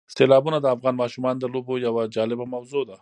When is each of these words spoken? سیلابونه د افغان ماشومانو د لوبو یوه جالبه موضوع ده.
سیلابونه 0.15 0.57
د 0.61 0.65
افغان 0.75 0.95
ماشومانو 1.01 1.39
د 1.41 1.45
لوبو 1.53 1.73
یوه 1.85 2.03
جالبه 2.15 2.45
موضوع 2.53 2.83
ده. 2.89 2.97